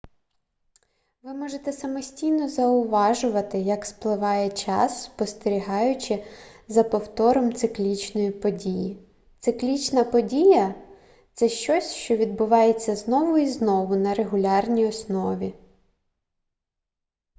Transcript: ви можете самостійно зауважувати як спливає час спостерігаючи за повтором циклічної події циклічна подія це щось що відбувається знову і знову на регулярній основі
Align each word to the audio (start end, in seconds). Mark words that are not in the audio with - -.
ви 1.23 1.33
можете 1.33 1.73
самостійно 1.73 2.49
зауважувати 2.49 3.59
як 3.59 3.85
спливає 3.85 4.49
час 4.51 5.03
спостерігаючи 5.03 6.23
за 6.67 6.83
повтором 6.83 7.53
циклічної 7.53 8.31
події 8.31 8.97
циклічна 9.39 10.03
подія 10.03 10.75
це 11.33 11.49
щось 11.49 11.93
що 11.93 12.15
відбувається 12.15 12.95
знову 12.95 13.37
і 13.37 13.47
знову 13.47 13.95
на 13.95 14.13
регулярній 14.13 14.87
основі 14.87 15.53